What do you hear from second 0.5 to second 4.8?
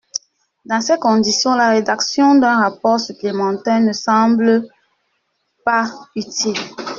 Dans ces conditions, la rédaction d’un rapport supplémentaire ne semble